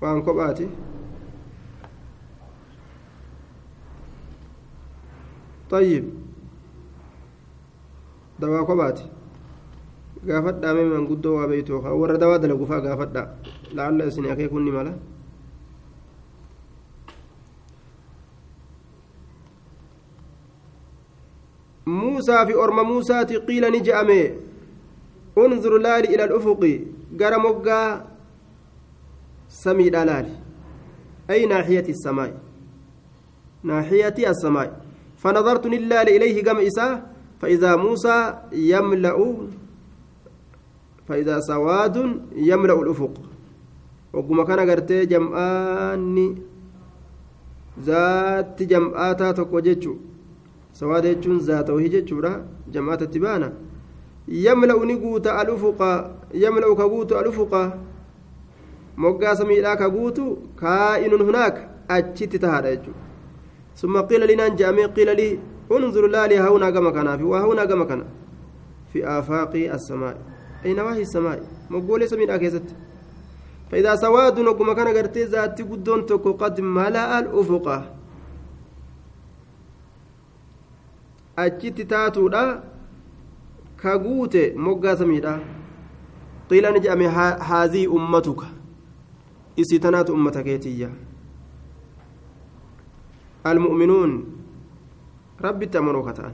[0.00, 0.66] waan kophaati
[5.70, 6.04] طيب
[8.40, 9.04] dawaa kophaati
[10.28, 13.26] gaafadhaa mee manguddoo waa beeytu warra dawaa dalagu faa gaafadhaa
[13.76, 14.92] laalla isin akeekuun ni mala
[22.46, 24.34] fi orma muusaati qiila ni je'ame.
[25.36, 28.18] Unzur laali ila alufuqi gara moggaa
[29.48, 30.26] سمي دلال
[31.30, 32.32] أي ناحية السماء
[33.62, 34.80] ناحية السماء
[35.16, 37.02] فنظرت لله إليه قم إساه
[37.40, 39.36] فإذا موسى يملأ
[41.08, 41.96] فإذا سواد
[42.36, 43.14] يملأ الأفق
[44.12, 46.28] وقم كان قرتي جمعاني
[47.80, 49.32] ذات جمعاتا
[50.78, 52.16] تقو جيتشو سواد جيتشون ذاته جيتشو
[52.72, 53.52] جمعات التبانة
[54.28, 55.80] يملأ نقوت الأفق
[56.34, 57.54] يملأ كقوت الأفق
[58.98, 60.24] moggaa samiidhaa ka guutu
[60.60, 61.60] kaa'inun hunaaka
[61.96, 63.02] achitti tahaadha jechuudha
[63.80, 65.38] summa qiila linaan je'amee qiila lii
[65.70, 68.04] unzur laali hawnaa gama kanaa fi waa hawnaa gama kana
[68.92, 70.18] fi aafaaqii assamaa'i
[70.64, 72.74] ayna waahi samaa'i moggoolee samiidhaa keessatti
[73.70, 77.66] فإذا سواد نقوم كان قرتي ذاتي قدون تكو قد ملأ الأفق
[81.44, 82.44] أجت تاتودا
[83.82, 85.34] كغوت مغا سميدا
[86.50, 87.06] قيل نجأمي
[87.50, 88.40] هذه أمتك
[89.58, 90.88] isii tanaatu ummata keetiyya
[93.46, 94.10] المؤمنون
[95.40, 96.32] ربي تمنوا كتان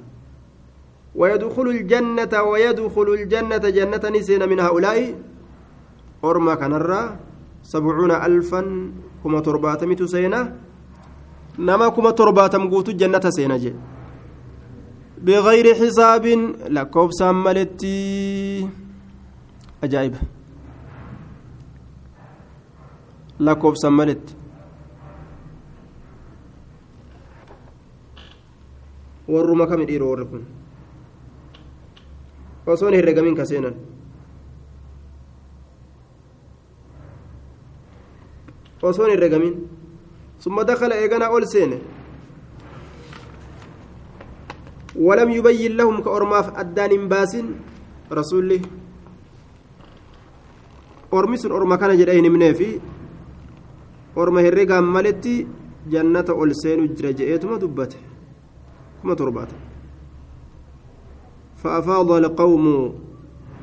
[1.14, 4.98] ويدخل الجنة ويدخل الجنة جنة نسين من هؤلاء
[6.24, 7.00] أرما كنرا
[7.62, 8.60] سبعون ألفا
[9.24, 10.40] كما ترباتم سينا
[11.58, 13.72] نما كما ترباتم قوت جنة سينا جي
[15.18, 16.26] بغير حساب
[16.68, 18.68] لكوب ساملتي
[19.84, 20.14] أجايب
[29.88, 30.42] dhiiroo warri kun
[32.66, 33.74] osoo hin herregamin ka seenan
[38.82, 39.54] osoo hin herregamin
[40.44, 41.78] summa dakala eeganaa ol seene
[44.96, 47.36] ولم يبين لهم كأرماف أدان باس
[48.12, 48.60] رسول
[51.14, 52.80] أرمس أرما كان جرين منه في.
[54.14, 55.46] herregaan maletti
[55.90, 57.98] jannata ol seenu jira je'eetuma dubbate
[59.00, 59.54] kuma torbaata
[61.64, 62.94] فأفاض القوم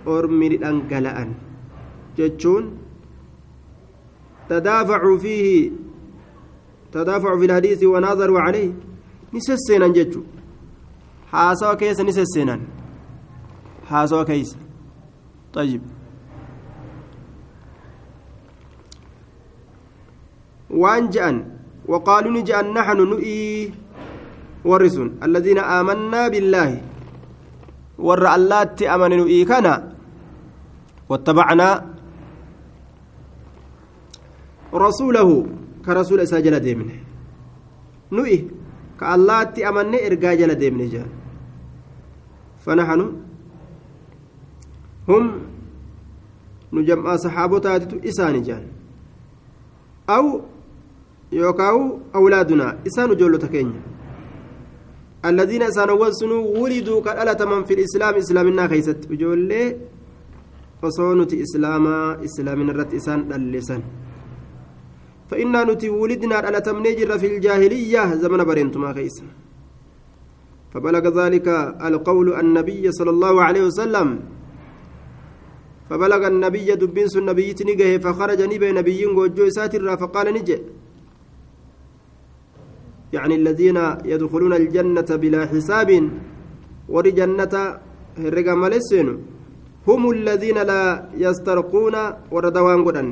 [0.08, 1.30] أرمي دنقلأن
[2.18, 2.64] جتشون.
[4.50, 5.72] تدافعوا فيه.
[6.92, 8.74] تدافعوا في الحديث وناظروا عليه.
[9.34, 9.88] نسسينا
[11.32, 12.60] جتشو حاسوا كيس نسسينا
[13.90, 14.58] حاسوا كيس
[15.54, 15.82] طيب
[20.72, 21.44] waan je'an
[21.84, 23.76] waqaaluu ni je'an naxnu nu'ii
[24.64, 26.78] warri sun alladiina aamannaa billaahi
[28.08, 29.74] warra allaatti amane nu'ii kana
[31.12, 31.76] wattabacnaa
[34.72, 35.36] rasuulahu
[35.84, 36.96] ka rasuula isaa jala deemne
[38.16, 38.38] nu'i
[38.96, 41.10] ka allaatti amanne ergaa jala deemne jean
[45.08, 45.26] hum
[46.72, 48.64] nu jam'aa saxaabotaatitu isaani jean
[50.18, 50.26] aw
[51.40, 51.80] yookaan
[52.18, 53.82] awlaadunaa isaan ijoollota keenya
[55.30, 59.00] الذين إسانوان سنو ولدوا كالألة من في الإسلام إسلامنا خيست
[60.82, 63.82] osoo nuti islaamaa islaamin irratti isaan dhallisan
[65.32, 69.24] فإنا نتي ولدنا على تمنيجر في الجاهلية زمن برينتما كيس
[70.74, 71.48] فبلغ ذلك
[71.88, 74.10] القول النبي صلى الله عليه وسلم.
[75.92, 80.58] فبلغ النبي دبنس النبي تنجه فخرج نبي نبي وجو ساتر فقال نجي
[83.12, 83.78] يعني الذين
[84.12, 85.90] يدخلون الجنة بلا حساب
[86.94, 87.54] ور جنة
[88.24, 89.08] هرقا ملسين
[89.88, 90.84] هم الذين لا
[91.24, 91.96] يسترقون
[92.32, 93.08] وردوان قدن.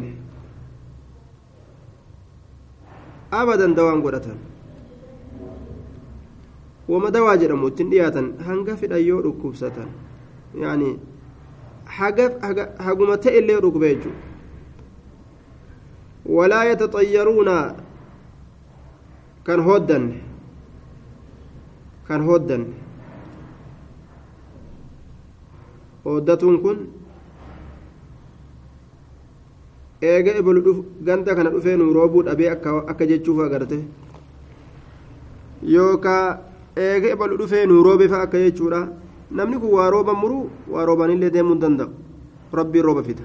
[3.34, 4.38] أبدا دوان قدتان
[6.90, 9.78] وما دوا جرمو تندياتا هنگا في الأيو ركوبسة
[10.56, 10.98] يعني
[13.18, 14.18] ta'e illee dhukube jechuudha
[16.36, 17.56] walaa yataxayyaruuna
[19.48, 20.16] kan hoddanne
[22.08, 22.74] kan hoddanne
[26.06, 26.78] hoddatuun kun
[30.12, 30.76] eega ebalu
[31.08, 32.52] ganda kana dhufee nu roobuu dhabee
[32.92, 33.80] akka jechuuf agarte
[35.76, 38.81] yookaa eega ebalu dhufee nu roobe fa akka jechuudha
[39.31, 41.91] namni kun waa rooban muruu waa roobanillee deemuu hin danda'u
[42.59, 43.25] rabbiin rooba fida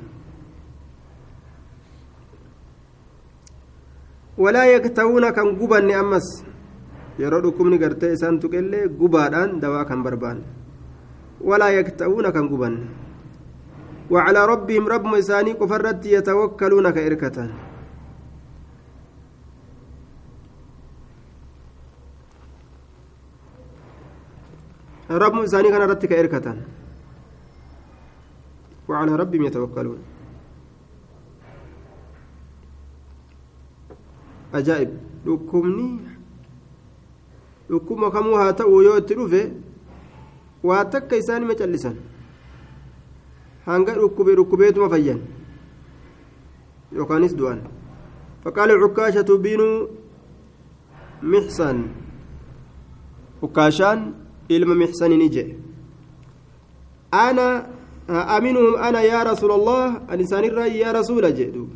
[4.38, 6.28] walaa yaktawuuna kan gubanne ammas
[7.20, 10.46] yeroo dhukkubni gartee isaan tuqellee gubaadhaan dawaa kan barbaanne
[11.52, 12.88] walaa yaktawuuna kan gubanne
[14.14, 17.50] وعلى ربهم رب مساني قفرت يتوكلون كإركتان
[25.11, 26.59] رب مساني كان رتك إركتان
[28.89, 29.99] وعلى ربهم يتوكلون
[34.55, 34.91] ajaa'ib
[35.27, 35.89] dhukkubni
[37.71, 39.41] dhukkuma kamuu haa ta'u yoo itti dhufe
[40.69, 41.97] waa takka isaanima callisan
[43.67, 45.21] hanga dhukkube dhukkubeetuma fayyan
[46.99, 47.61] yookaanis du'an
[48.45, 49.61] فقال عكاشة بن
[51.23, 51.79] محسن
[53.43, 53.99] عكاشان
[54.49, 55.57] mixsani ni jedhe
[57.11, 57.67] ana
[58.09, 61.69] aminuhum ana yaa rasuula allah an isaanirraa yaa rasuula jedhu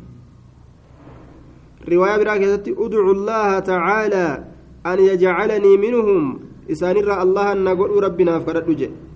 [1.87, 4.43] riwaayaa biraa keessatti udcu allaha tacaalaa
[4.83, 9.09] an yajcalanii minhum isaanirraa allahan na godhuu rabbinaaf kadhadhu jedhe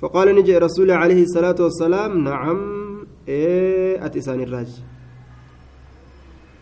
[0.00, 2.58] فقال نجي رسول عليه الصلاة والسلام نعم
[3.28, 4.70] إيه أتسان الراج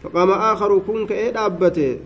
[0.02, 1.98] فقام آخر كنك إيه دابته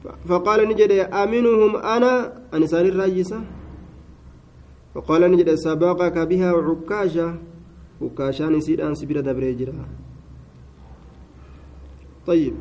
[0.00, 2.12] فقال نجد أمنهم أنا
[2.54, 3.40] أنسان الراجسة
[4.94, 7.28] فقال نجد سبقك بها عكاشة
[8.02, 9.84] عكاشة نسير أن سبيل دبريجرا
[12.26, 12.54] طيب.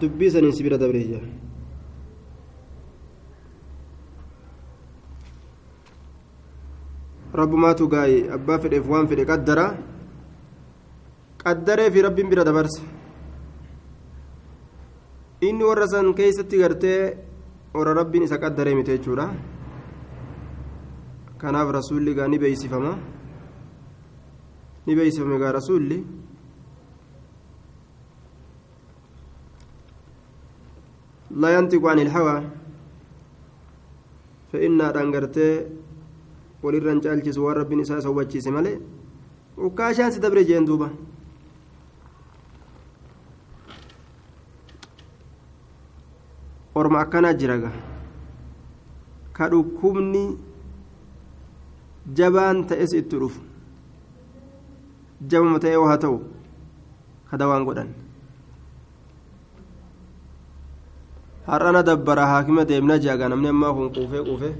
[0.00, 1.26] dubbii saniin sibira dabree jira
[7.34, 9.26] rabbumaatu gaa'e abbaa fedheef waan fedhe
[11.42, 12.82] qaddaree fi rabbiin bira dabarse
[15.48, 17.00] inni warra san keeysatti gartee
[17.74, 19.26] warra rabbiin isa qaddaree mite jechuudha
[21.40, 22.92] kanaaf rasuulli gaa ni beeysifama
[24.86, 25.98] ni beeysifame gaa rasuulli
[31.38, 32.36] لا ينطق عن الهوى
[34.52, 35.48] فإن أنغرتي
[36.62, 38.80] وللرن جالجس ورب نساء سوتشيس مالي
[39.58, 40.88] وكاشان ستبري جين دوبا
[46.78, 47.70] orma akkanaa jiraga
[49.36, 50.24] ka dhukkubni
[52.18, 53.40] jabaan ta'es itti dhufu
[55.30, 56.18] jabama ta'ee haa ta'u
[57.30, 57.90] ka dawaan godhan
[61.48, 64.54] har'ana dabbara haakima deemna jaaga namni ammaa kun quufee quufee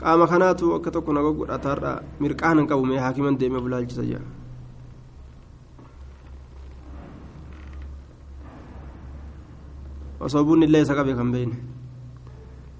[0.00, 4.24] qaama kanaatu akka tokko naga godhata har'a mirqaan hin qabume haakiman deemee bulaalchisa jaa
[10.20, 11.50] وصوبون الله سقف كم بين.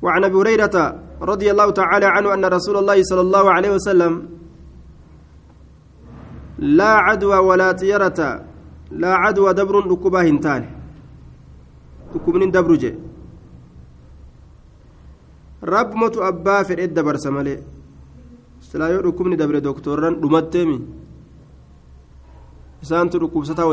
[0.03, 0.77] وعن أبي هريرة
[1.23, 4.13] رضي الله تعالى عنه أن رسول الله صلى الله عليه وسلم
[6.59, 8.21] لا عدوى ولا طيرة
[9.03, 10.63] لا عدوى دبر ركبا هنتان
[12.15, 12.93] ركبن دبر جي.
[15.65, 17.57] رب متو أبا في الدبر سمالي
[18.61, 20.79] سلا يو ركبن دبر دكتوران دمتمي
[22.83, 23.65] سانت ركوب ستا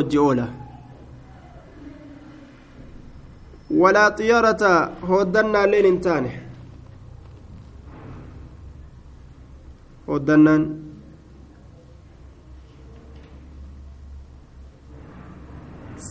[3.81, 4.63] ولا طيارة
[5.09, 6.31] هودنا لين انتاني
[10.09, 10.55] هودنا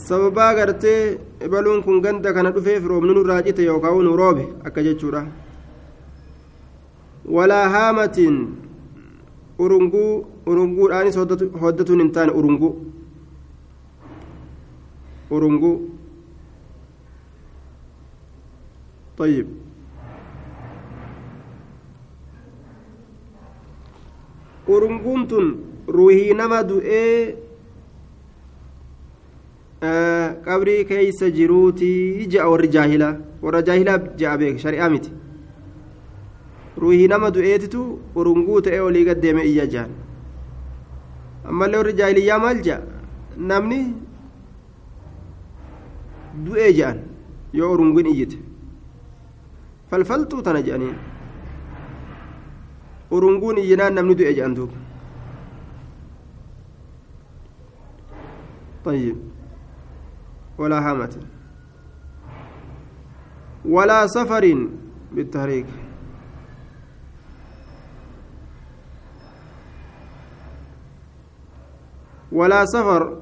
[0.07, 5.21] sababaa gartee ibaluun kun ganda kana dhufeef roobni nurraa cite yookaan nu roobe akka jechuudha
[7.37, 8.37] walaa haamatiin
[9.65, 10.13] urunguu
[10.47, 11.17] urunguudhaanis
[11.63, 12.73] hoddatuun hin taane urunguu
[15.31, 15.92] urunguu
[19.18, 19.48] طيب
[24.68, 25.46] urunguun tun
[25.88, 27.36] ruuhii nama du'ee
[30.48, 33.14] qabrii keeysa jiruutii je'a warri jaahilaa
[33.46, 35.12] warra jaahilaa je'a beek shari'aa miti
[36.84, 37.84] ruuhii nama du'eetitu
[38.16, 39.92] urunguu ta'ee olii gaddeeme iyya jaan
[41.54, 42.80] ammallee warri jaahiliyyaa maal je'a
[43.52, 43.80] namni
[46.50, 46.98] du'ee je'an
[47.62, 48.38] yoo urunguun iyyite
[50.67, 50.97] je'aniin
[53.11, 54.77] urunguun iyyinaan namni du'e je'an duuba
[58.85, 59.17] طيب
[60.59, 61.15] ولا هامة
[63.65, 64.69] ولا سفر
[65.13, 65.67] بالتحريك
[72.33, 73.19] ولا سفر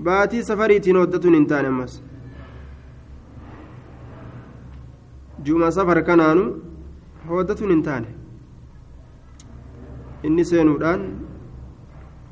[0.00, 2.02] باتي سفري تنودة انتان أمس
[5.46, 6.44] جمع سفر كانانو
[7.28, 8.04] هودة انتان
[10.26, 11.02] inni seenuudhaan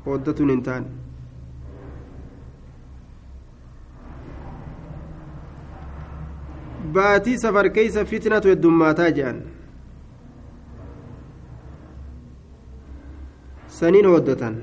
[0.05, 0.87] hooddatuun hin taane
[6.97, 9.39] baatii safar keeysa fitnatu heddummaataa jedhan
[13.79, 14.61] saniin hooddatan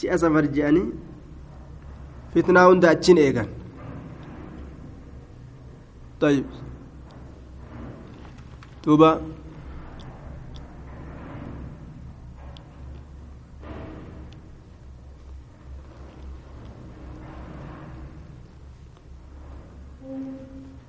[0.00, 0.86] ji'a safar je'anii
[2.34, 3.48] fitnaa hunda achin eegan
[6.20, 6.44] طيب.
[8.82, 9.20] توبة.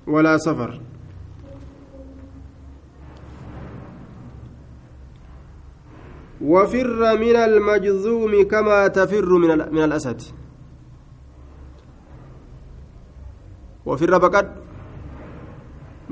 [0.06, 0.80] ولا سفر.
[6.40, 10.22] وفر من المجذوم كما تفر من من الأسد.
[13.86, 14.61] وفر بقد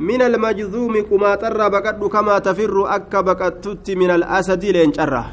[0.01, 5.27] من المجذوم كما تر بقد كما تفر أك بقدت من الأسد لينجره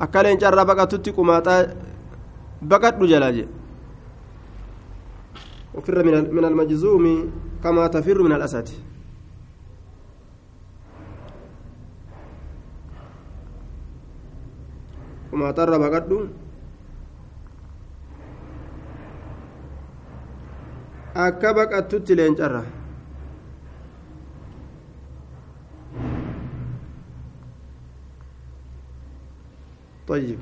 [0.00, 1.76] akka leencarraa baqatutti qumaaxaa
[2.70, 3.52] baqadhu jalaa jedhe
[5.74, 7.04] وفر من من المجزوم
[7.62, 8.68] كما تفر من الأسد.
[15.32, 16.18] وما تر بقدو
[21.24, 22.62] akka baqattutti leencarra
[30.10, 30.38] طيب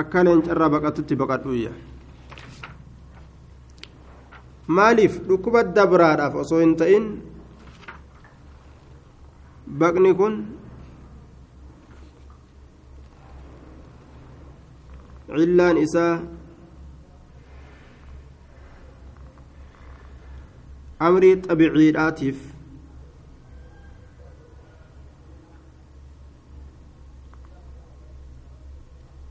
[0.00, 1.70] akka leencarraa baqatutti baqadhuuyya
[4.66, 7.04] maaliif dhukkuba dabraadhaaf osoo hin ta'in
[9.82, 10.34] baqni kun
[15.38, 16.14] cillaan isaa
[21.08, 22.38] amrii xabiciidhaatiif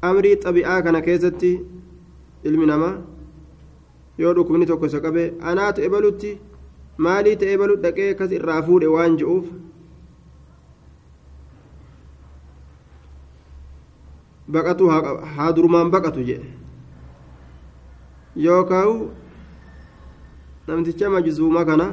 [0.10, 1.52] amrii xabi'aa kana keessatti
[2.50, 2.94] ilmi namaa
[4.24, 6.32] yoo dhukkubni tokko isa qabe anaatu ebalutti
[7.08, 9.46] maalii ta'e ebalu dhaqee akkas irraa fuudhe waan je'uuf
[14.54, 14.84] baqatu
[15.36, 16.50] haa durumaan baqatu jedhe
[18.46, 19.10] yookaan
[20.68, 21.88] namticha majzuuma kana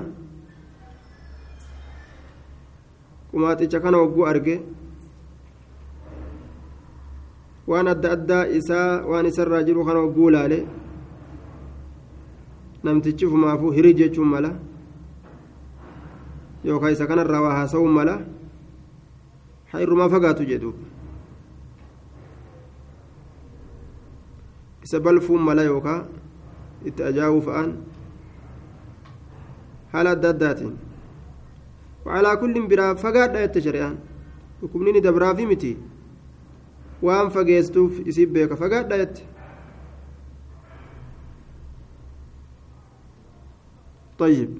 [3.30, 4.56] qumaaxicha kana hogguu arge
[7.70, 10.58] waan adda addaa isaa waan isarraa jiru kana hogguu laale
[12.84, 14.50] namtichi fumaafuu hirii jechuun mala
[16.64, 18.14] yookaan isa kanarraa waa haasa'uun mala
[19.72, 20.70] haa irrumaa fagaatu jedhu
[25.38, 26.04] mala yookaan
[26.84, 27.70] itti ajaa'uu fa'aan
[29.92, 30.76] haala adda addaatiin.
[32.06, 33.98] وعلى كل برا فقاد آية شريعان
[34.62, 35.76] وكمنين دبرا في متي
[37.02, 39.14] وان فقيستوف يسيب بيك فقاد آية
[44.18, 44.58] طيب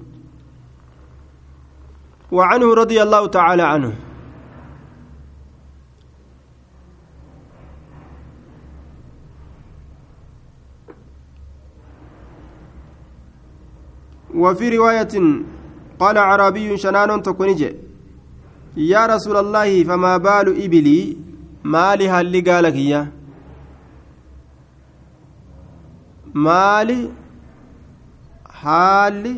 [2.31, 3.93] وعنه رضي الله تعالى عنه
[14.43, 15.13] وفي رواية
[16.01, 17.71] قال عربي شنان تكونيجي
[18.77, 21.17] يا رسول الله فما بال إبلي
[21.63, 23.01] مالها اللي قالك يا
[28.63, 29.33] haalli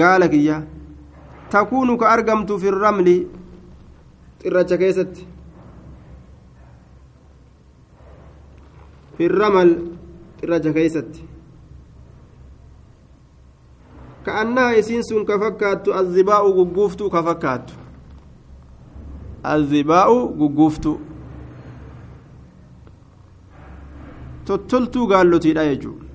[0.00, 0.56] gaala kiyya
[1.52, 3.16] takuunu ka argamtu fi ramli
[4.42, 5.22] xirracha keessatti
[9.16, 9.70] fi ramal
[10.40, 11.20] xirracha keessatti
[14.26, 17.74] كأنها يسين ka fakkaattu الزباء ka fakkaattu.
[19.46, 20.08] الزباء
[20.38, 21.00] gugguuftuu
[24.44, 26.08] tottoltuu gaallotiidha jechuudha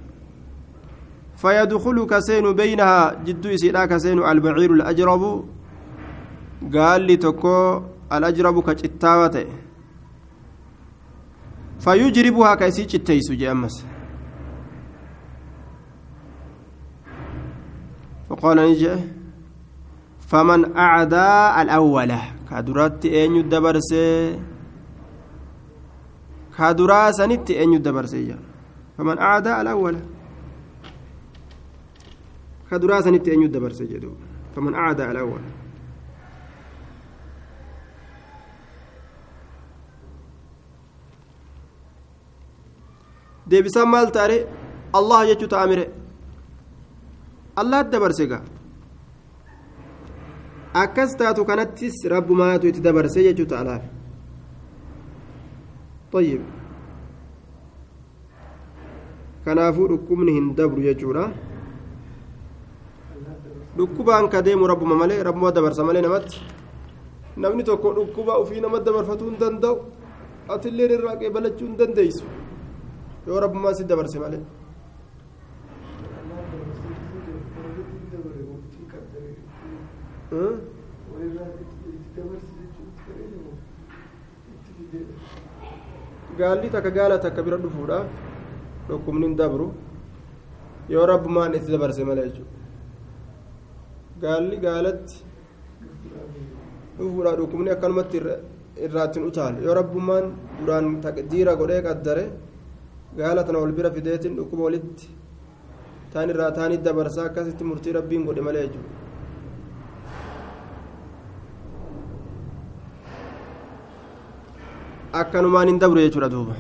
[1.44, 5.24] فيدخل كسين بينها جد إسيرا كسين البعير الأجرب
[6.74, 7.82] قال لي تكو
[8.14, 9.46] الأجرب كتاوة
[11.80, 13.86] فيجربها كيسي تيس جامس
[18.34, 18.90] فقال نجي.
[20.30, 22.12] فمن أعدى الأول.
[22.50, 23.92] كدرات أن يدبرس
[26.58, 28.16] كدراسنت أن يدبرس
[28.98, 29.96] فمن أعدى الأول.
[32.72, 34.16] كدرا سنت أن يدبر سجدوا
[34.56, 35.42] فمن أعدى الأول.
[43.50, 44.38] deebisaan maal taare
[44.98, 45.52] allah jechuu
[47.62, 48.44] allah dabarse gaa
[50.84, 53.84] akkas taatu kanattis rabbumaatu itti dabarse jechuu ta'a laal
[56.14, 56.42] طيب
[59.46, 61.24] kanaafuu dhukkubni hin dabru jechuudha
[63.78, 66.38] dhukkubaan ka deemu rabbuma malee rabbuma dabarsa malee namatti
[67.44, 69.76] namni tokko dhukkuba ufii nama dabarfatuu hin danda'u
[70.56, 72.26] atillee irraa qeebalachuu hin dandeeysu
[73.28, 74.42] yoo rabbumaa si dabarse malee
[86.38, 88.00] gaalli takka gaala takka bira dhufuudha.
[88.88, 89.68] Dhukkubni hin dabru.
[90.90, 92.58] Yoo rabbumaan itti dabarse malee jechuudha.
[94.24, 95.16] Gaalli gaalatti
[96.98, 97.32] dhufuudha.
[97.40, 98.18] Dhukkubni akkanumatti
[98.86, 100.26] irraattiin utaalu yoo rabbummaan
[100.60, 100.86] duraan
[101.32, 102.26] diira godhee qaddare
[103.20, 105.08] gaala tana wal bira fideetiin dhukkuba walitti
[106.14, 109.03] taan irraa taanii dabarsaa akkasitti murtii rabbiin godhe malee jechuudha.
[115.14, 116.56] Akkanumaan hin dabru jechuudha duuba.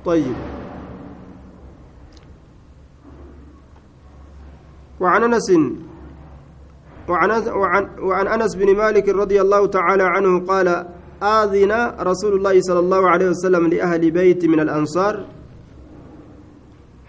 [0.00, 0.36] طيب
[5.00, 5.48] وعن أنس
[7.08, 10.68] وعن وعن, وعن أنس بن مالك رضي الله تعالى عنه قال
[11.20, 15.14] آذن رسول الله صلى الله عليه وسلم لأهل بيت من الأنصار.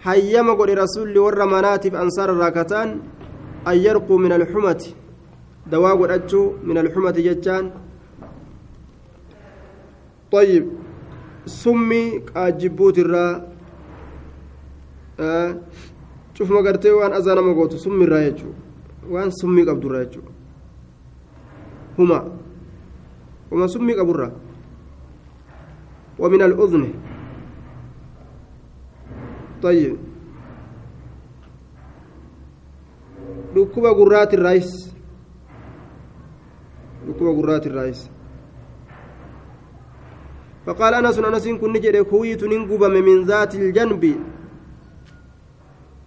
[0.04, 2.88] حيما قل رسول ور مناتب أنصار الراكتان
[3.68, 5.01] أن يرقوا من الحمة.
[5.66, 7.70] دواء قل من الحمة جتان
[10.32, 10.64] طيب
[11.46, 13.52] سمي أجبوت الرا
[15.20, 15.54] آه
[16.32, 18.54] cufuma gartee waan azaa nama gootu summi irraa jechuu
[19.12, 20.24] waan summii qabdu irraa jechuu
[21.96, 22.18] huma
[23.50, 24.30] huma summii qaburra
[26.18, 26.92] ومن الأذن
[29.62, 29.96] طيب
[33.84, 34.91] قرات الرئيس
[37.08, 38.00] ركوب قرات الرئيس.
[40.66, 44.04] فقال أنس أنس كن نجد كويت ننقب من ذات الجنب.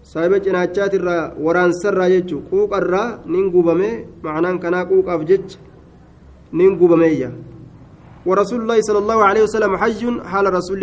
[0.06, 3.90] saahiba cinaachaatiirraa waraansarraa jechuun quuqarraa nin gubame
[4.24, 5.58] macnaan kanaa quuqaaf jecha
[6.54, 7.32] nin gubameeyya
[8.26, 10.82] ورسول الله صلى الله عليه وسلم حج حال رسول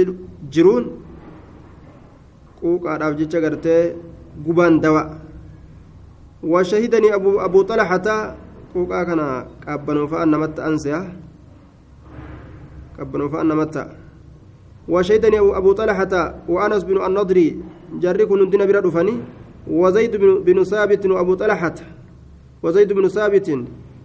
[0.50, 0.84] جرون.
[3.00, 3.94] داف جيتشا غرتي
[4.46, 5.02] غبان دوا
[8.72, 9.20] ابو ابو طلحه قوقا كان
[9.68, 11.00] قبنوا فانمت انسيا
[12.98, 13.74] قبنوا فانمت
[14.88, 16.14] وشهدني ابو طلحه
[16.48, 17.48] وانس بن النضري
[18.00, 21.74] jarri kun hundina bira dhufanii وزيد بن ثابت وابو طلحه
[22.62, 23.48] وزيد بن ثابت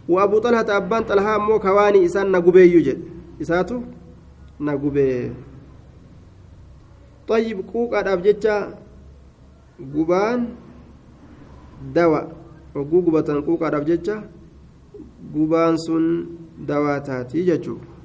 [0.09, 2.99] وابو طلحه ابان طلحه مو كواني اسان نغبي يوجد
[3.41, 3.81] اساتو
[4.61, 5.33] نغبي
[7.27, 8.55] طيب قوقا داف جچا
[9.95, 10.39] غبان
[11.95, 12.21] دوا
[12.75, 13.69] وغوغبتن قوقا
[15.33, 16.05] gubaan sun
[16.67, 17.96] dawaa taatii jechuudha.